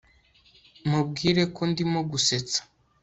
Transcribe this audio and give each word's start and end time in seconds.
mubwire 0.89 1.43
ko 1.55 1.61
ndimo 1.71 1.99
gusetsa 2.11 2.59